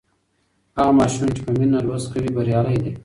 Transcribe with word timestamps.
هغه 0.77 0.91
ماشوم 0.99 1.29
چي 1.35 1.41
په 1.45 1.51
مينه 1.59 1.79
لوست 1.87 2.07
کوي 2.13 2.29
بريالی 2.35 2.77
دی. 2.83 2.91